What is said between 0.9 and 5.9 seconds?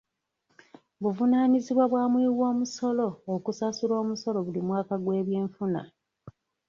Buvunaanyizibwa bwa muwiwamusolo okusasula omusolo buli mwaka gw'ebyenfuna.